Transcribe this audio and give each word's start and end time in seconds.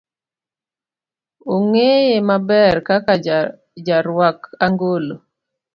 Ong'eye 1.53 2.15
maber 2.27 2.75
kaka 2.87 3.13
jaruak 3.85 4.39
angolo. 4.65 5.15